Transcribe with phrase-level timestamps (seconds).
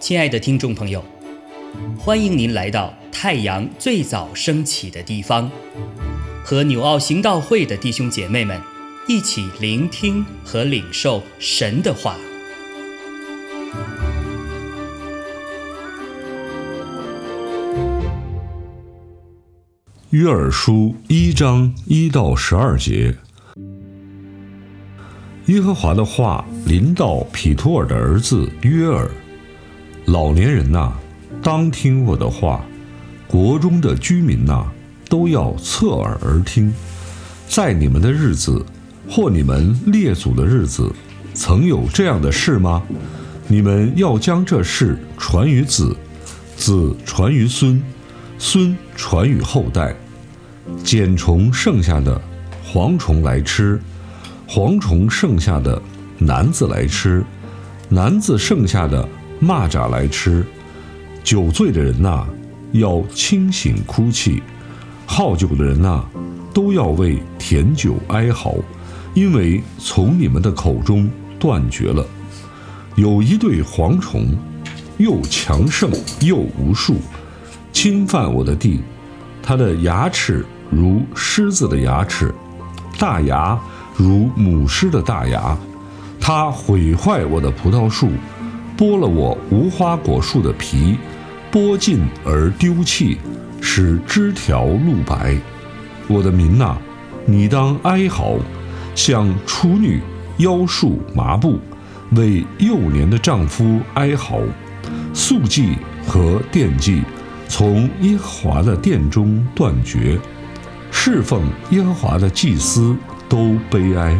[0.00, 1.04] 亲爱的听众朋友，
[1.96, 5.48] 欢迎您来到太阳最早升起的地方，
[6.42, 8.60] 和纽奥行道会的弟兄姐妹们
[9.06, 12.16] 一起聆听和领受神的话。
[20.10, 23.14] 约珥书一章一到十二节，
[25.50, 29.10] 耶和华的话临到匹托尔的儿子约尔。
[30.04, 30.92] 老年人呐，
[31.42, 32.60] 当听我的话；
[33.26, 34.64] 国中的居民呐，
[35.08, 36.72] 都要侧耳而听。
[37.48, 38.64] 在你们的日子，
[39.08, 40.88] 或你们列祖的日子，
[41.34, 42.80] 曾有这样的事吗？
[43.48, 45.96] 你们要将这事传于子，
[46.56, 47.82] 子传于孙，
[48.38, 49.96] 孙传于后代。
[50.84, 52.20] 茧虫剩下的，
[52.72, 53.76] 蝗虫来吃；
[54.52, 55.80] 蝗虫剩下的，
[56.18, 57.22] 男子来吃；
[57.88, 59.08] 男子剩下的。
[59.40, 60.44] 蚂蚱来吃，
[61.22, 62.26] 酒醉的人呐，
[62.72, 64.42] 要清醒哭泣；
[65.06, 66.04] 好酒的人呐，
[66.52, 68.56] 都要为甜酒哀嚎，
[69.14, 71.08] 因为从你们的口中
[71.38, 72.04] 断绝了。
[72.96, 74.36] 有一对蝗虫，
[74.98, 76.96] 又强盛又无数，
[77.72, 78.80] 侵犯我的地。
[79.42, 82.34] 它的牙齿如狮子的牙齿，
[82.98, 83.58] 大牙
[84.02, 85.56] 如母狮的大牙。
[86.18, 88.10] 它毁坏我的葡萄树。
[88.78, 90.96] 剥了我无花果树的皮，
[91.52, 93.18] 剥尽而丢弃，
[93.60, 95.36] 使枝条露白。
[96.08, 96.78] 我的民呐，
[97.26, 98.38] 你当哀嚎，
[98.94, 100.00] 像处女
[100.38, 101.58] 腰束麻布，
[102.12, 104.40] 为幼年的丈夫哀嚎。
[105.12, 107.02] 素祭和奠祭
[107.48, 110.18] 从耶和华的殿中断绝，
[110.90, 112.96] 侍奉耶和华的祭司
[113.30, 114.14] 都悲哀。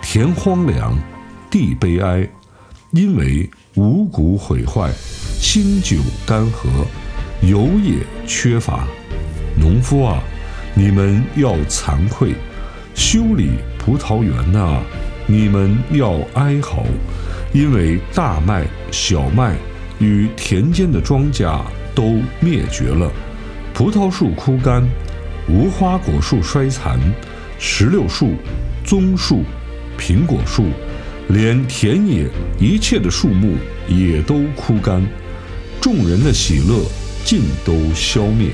[0.00, 0.96] 田荒凉，
[1.50, 2.28] 地悲哀，
[2.92, 3.50] 因为。
[3.76, 4.90] 五谷毁坏，
[5.38, 6.68] 新酒干涸，
[7.40, 7.94] 油也
[8.26, 8.84] 缺乏。
[9.56, 10.20] 农夫啊，
[10.74, 12.34] 你们要惭愧；
[12.96, 14.82] 修理葡萄园呐，
[15.26, 16.84] 你们要哀嚎，
[17.52, 19.54] 因为大麦、小麦
[20.00, 21.60] 与田间的庄稼
[21.94, 23.08] 都灭绝了。
[23.72, 24.82] 葡萄树枯干，
[25.48, 26.98] 无花果树衰残，
[27.62, 28.30] 石榴树、
[28.82, 29.42] 棕树、
[29.98, 30.64] 苹果树。
[31.28, 32.26] 连田野
[32.58, 33.54] 一切的树木
[33.86, 35.00] 也都枯干，
[35.80, 36.82] 众人的喜乐
[37.22, 38.50] 尽都消灭。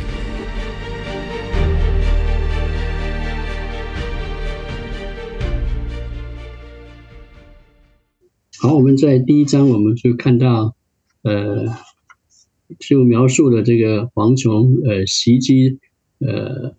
[8.58, 10.74] 好，我们在第一章我们就看到，
[11.22, 11.64] 呃，
[12.80, 15.78] 就描述了这个蝗虫呃袭击
[16.18, 16.74] 呃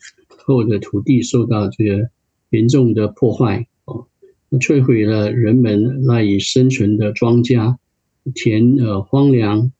[0.45, 2.09] 后的土地受到这个
[2.57, 4.07] 严重的破坏哦。
[4.59, 7.75] 摧毁了人们赖以生存的庄稼，
[8.33, 9.71] 田呃荒凉，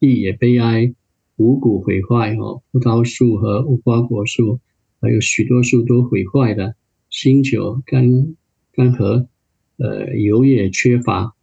[0.00, 0.94] 地也悲哀，
[1.36, 4.58] 五谷毁坏哦，葡萄树和无花果树，
[5.00, 6.74] 还有许多树都毁坏了，
[7.10, 8.34] 新酒干
[8.72, 9.26] 干涸，
[9.76, 11.34] 呃油也缺乏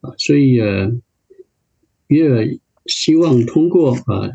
[0.00, 0.90] 啊，所以呃
[2.08, 4.32] 约尔希望通过呃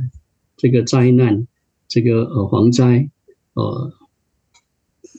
[0.56, 1.47] 这个灾难，
[1.88, 3.09] 这个呃蝗灾，
[3.56, 3.91] 呃。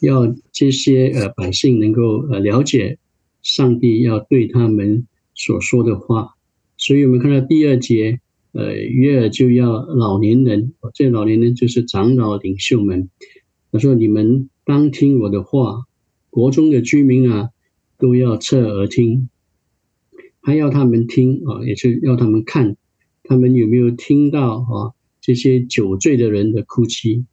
[0.03, 2.99] 要这些呃百姓能够呃了解
[3.41, 6.35] 上帝要对他们所说的话，
[6.77, 8.19] 所以我们看到第二节，
[8.51, 13.11] 呃约尔就要老年人，这老年人就是长老领袖们，
[13.71, 15.85] 他说你们当听我的话，
[16.31, 17.51] 国中的居民啊
[17.97, 19.29] 都要侧耳听，
[20.41, 22.77] 还要他们听啊，也是要他们看，
[23.23, 27.25] 他们有没有听到啊这些酒醉的人的哭泣。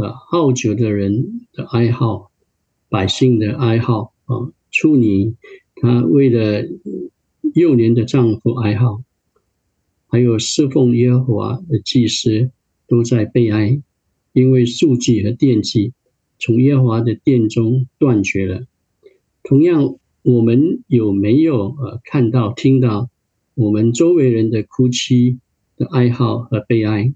[0.00, 2.30] 呃，好酒的人的爱好，
[2.88, 5.34] 百姓的爱好啊，处女
[5.74, 6.66] 她为了
[7.54, 9.02] 幼年的丈夫爱好，
[10.06, 12.50] 还有侍奉耶和华的祭司
[12.88, 13.82] 都在悲哀，
[14.32, 15.92] 因为数据和惦记
[16.38, 18.62] 从耶和华的殿中断绝了。
[19.42, 23.10] 同样，我们有没有呃看到、听到
[23.52, 25.40] 我们周围人的哭泣
[25.76, 27.12] 的爱好和悲哀？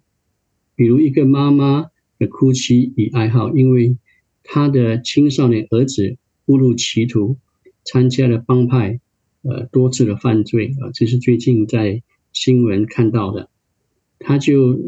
[0.75, 1.87] 比如一个妈妈。
[2.19, 3.97] 的哭泣与哀嚎，因为
[4.43, 6.17] 他的青少年儿子
[6.47, 7.37] 误入歧途，
[7.85, 9.01] 参加了帮派，
[9.43, 12.03] 呃，多次的犯罪啊，这是最近在
[12.33, 13.49] 新闻看到的。
[14.19, 14.81] 他就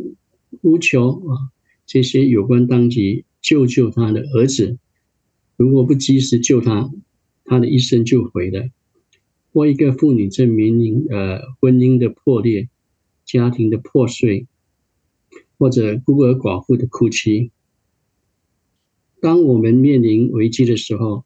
[0.63, 1.51] 呼求啊，
[1.87, 4.79] 这些有关当局救救他的儿子，
[5.57, 6.91] 如果不及时救他，
[7.45, 8.69] 他的一生就毁了。
[9.53, 12.69] 或一个妇女证明，呃，婚姻的破裂，
[13.25, 14.47] 家庭的破碎。
[15.59, 17.51] 或者孤儿寡妇的哭泣。
[19.21, 21.25] 当我们面临危机的时候，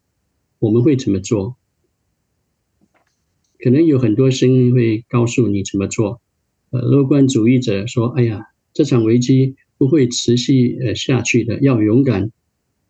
[0.58, 1.56] 我们会怎么做？
[3.58, 6.20] 可能有很多声音会告诉你怎么做。
[6.70, 12.30] 呃，乐观主义者说：“哎呀，这场危机不会持续呃下去的，要勇敢。”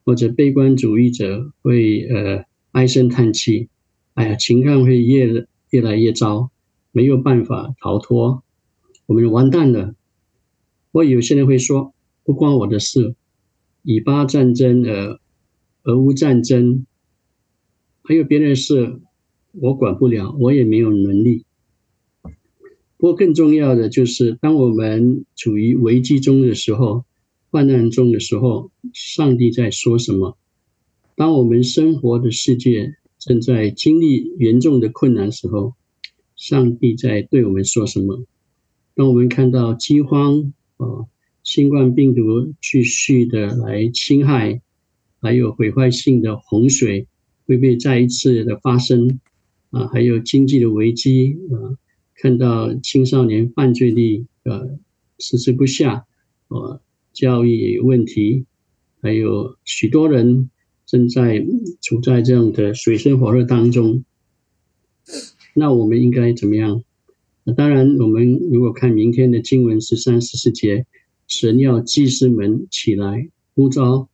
[0.05, 3.69] 或者悲观主义者会呃唉声叹气
[4.15, 6.51] ：“哎呀，情况会越越来越糟，
[6.93, 8.43] 没有办法逃脱，
[9.07, 9.95] 我们完蛋了。”
[10.93, 11.95] 或有些人会说
[12.25, 13.15] ：“不关我的事，
[13.83, 15.19] 以巴战争、呃
[15.85, 16.85] 俄乌战争，
[18.03, 19.01] 还有别人的事，
[19.53, 21.45] 我管不了，我也没有能力。”
[22.99, 27.05] 不过，更重要的就是，当我们处于危机中的时候、
[27.51, 30.37] 患难中的时候，上帝在说什么？
[31.17, 35.75] 当我们生活的世界正在经历严重的困难时候，
[36.37, 38.25] 上帝在对我们说什么？
[38.95, 41.06] 当我们看到饥荒啊、
[41.44, 44.61] 新冠病毒继续的来侵害，
[45.21, 47.06] 还有毁坏性的洪水
[47.47, 49.21] 会被再一次的发生
[49.71, 51.77] 啊，还有经济的危机啊。
[52.17, 54.79] 看到青少年犯罪率呃
[55.19, 56.06] 迟迟不下，
[56.49, 56.81] 呃
[57.12, 58.47] 教育也有问题，
[59.00, 60.50] 还有许多人
[60.87, 61.44] 正在
[61.81, 64.05] 处在这样的水深火热当中。
[65.55, 66.85] 那我们应该怎么样？
[67.55, 70.87] 当然，我们如果看明天的经文十三十四节，
[71.26, 74.08] 神要祭司们起来呼召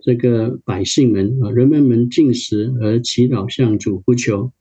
[0.00, 4.52] 这个百姓们啊，人们们进食而祈祷向主呼求。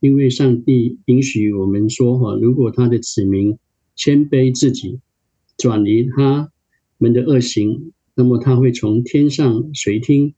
[0.00, 3.58] 因为上帝允许我们说哈，如果他的子民
[3.96, 5.00] 谦卑自己，
[5.56, 6.52] 转离他
[6.98, 10.34] 们的恶行，那么他会从天上垂听，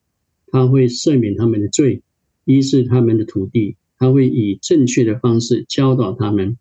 [0.46, 2.02] 他会赦免他们的罪，
[2.46, 6.56] 医治他们的土地，他会以正确的方式教导他们。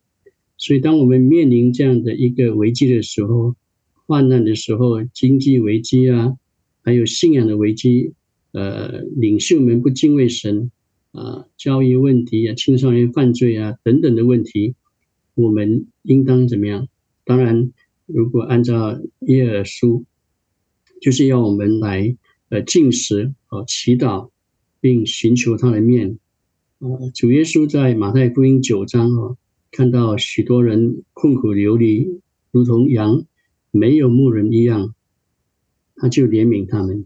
[0.60, 3.56] 所以，当我们面临这样的一个危机的时候，
[4.06, 6.38] 患难的时候，经济危机啊，
[6.84, 8.14] 还有信仰的危机，
[8.52, 10.70] 呃，领袖们不敬畏神。
[11.12, 14.76] 啊，教育问题啊，青少年犯罪啊等等的问题，
[15.34, 16.88] 我们应当怎么样？
[17.26, 17.74] 当然，
[18.06, 20.06] 如果按照耶尔书，
[21.02, 22.16] 就是要我们来
[22.50, 24.30] 呃进食啊，祈祷，
[24.80, 26.20] 并寻求他的面。
[26.78, 26.86] 啊，
[27.16, 29.36] 主耶稣在马太福音九章啊，
[29.71, 32.21] 看到许多人困苦流离，
[32.51, 33.25] 如同羊
[33.71, 34.95] 没有牧人一样，
[35.95, 37.06] 他就怜悯他们，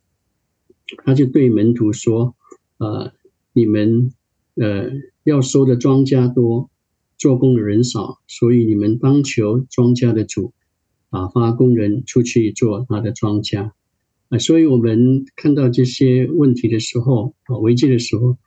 [1.04, 2.36] 他就对门徒说：
[2.78, 3.14] 啊。
[3.56, 4.12] 你们
[4.56, 4.90] 呃
[5.24, 6.72] 要收的庄稼多，
[7.20, 10.56] 做工的人少，所以你们当求庄稼的主
[11.12, 13.70] 啊发工人出去做他的庄稼
[14.30, 14.40] 啊。
[14.40, 18.40] 所以我们看到这些问题的时候啊，危机的时候，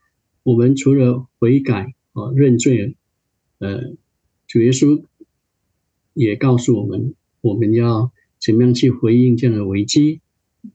[0.42, 2.96] 我们除了悔改啊认罪，
[3.60, 3.94] 呃，
[4.56, 5.04] 主耶稣
[6.14, 8.10] 也告诉我们，我们要
[8.40, 10.22] 怎么样去回应这样的危机，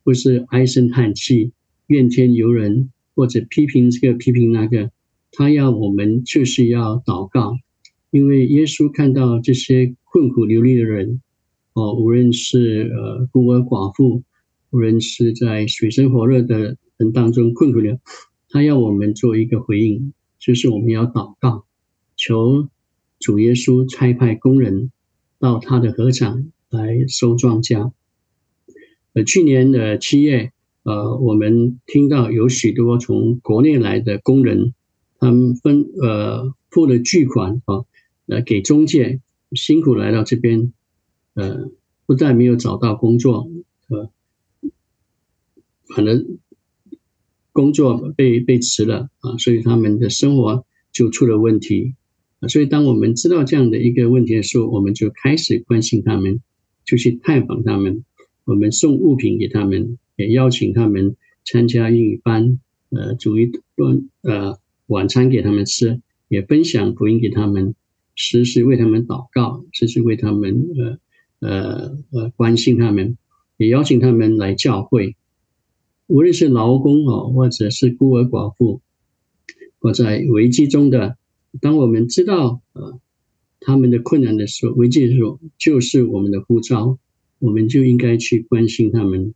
[0.03, 1.53] 不是唉声叹气、
[1.87, 2.91] 怨天尤人。
[3.13, 4.89] 或者批评这个批评那个，
[5.33, 7.57] 他要我们就是要祷告，
[8.09, 11.21] 因为耶稣看到这些困苦流离的人，
[11.73, 14.23] 哦，无论是呃孤儿寡妇，
[14.69, 17.99] 无论是在水深火热的人当中困苦的，
[18.49, 21.65] 他要我们做一个回应，就是我们要祷告，
[22.15, 22.69] 求
[23.21, 24.91] 主耶稣差派工人
[25.39, 27.93] 到他的禾场来收庄稼。
[29.13, 30.51] 呃，去年的七月。
[30.83, 34.73] 呃，我们听到有许多从国内来的工人，
[35.19, 37.85] 他们分呃付了巨款啊，
[38.25, 40.73] 呃给中介，辛苦来到这边，
[41.35, 41.69] 呃
[42.07, 43.47] 不但没有找到工作，
[43.89, 44.09] 呃
[45.89, 46.39] 可能
[47.51, 51.93] 工作被被辞了啊，所以他们的生活就出了问题。
[52.47, 56.41] 所以当我们知道这样的一个问题的时候，我们就开始关心他们，
[56.85, 58.03] 就去探访他们，
[58.45, 59.97] 我们送物品给他们。
[60.17, 67.73] 也邀请他们参加英语班，呃，煮一顿呃晚餐给他们吃，也分享福音给他们，
[68.13, 73.17] 时时为他们祷告，时时为他们呃呃呃关心他们，
[73.57, 75.15] 也邀请他们来教会。
[76.05, 78.81] 无论是劳工哦，或者是孤儿寡妇，
[79.79, 81.17] 或在危机中的，
[81.59, 82.99] 当我们知道呃
[83.59, 86.97] 他们的困难的时候，危机的时候，就是我们的呼召，
[87.39, 89.33] 我们就应该去关心他们。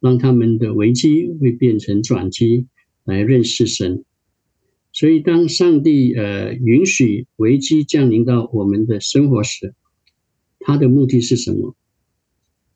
[0.00, 2.68] 让他们的危机会变成转机，
[3.02, 4.04] 来认识神。
[4.92, 9.74] 所以，当上帝呃允许危机降临到我们的生活时，
[10.60, 11.74] 他的目的是什么？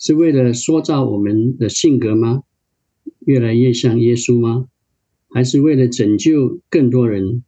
[0.00, 2.42] 是为了塑造我们的性格吗？
[3.20, 4.66] 越来越像耶稣吗？
[5.30, 7.44] 还是为了拯救更多人，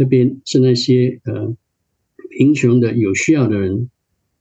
[0.00, 1.54] 特别是那些呃
[2.30, 3.90] 贫穷的、有需要的人，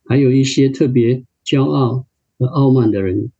[0.05, 2.05] 还有一些特别骄傲
[2.37, 3.33] 和傲慢的人？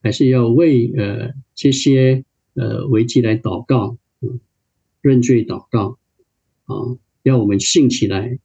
[0.00, 2.24] 还是要为呃这些
[2.54, 3.98] 呃危机来祷告，
[5.00, 5.98] 认罪祷告
[6.66, 8.38] 啊，要我们信起来，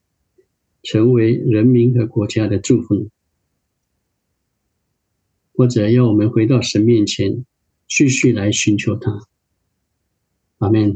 [0.81, 3.09] 成为人民和国家的祝福，
[5.53, 7.45] 或者要我们回到神面前，
[7.87, 9.27] 继续来寻求他。
[10.57, 10.95] 阿门。